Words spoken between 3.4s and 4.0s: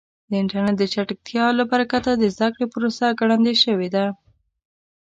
شوې